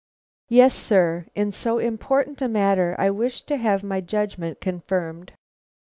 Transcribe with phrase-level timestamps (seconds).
[0.49, 5.33] "Yes, sir; in so important a matter, I wished to have my judgment confirmed."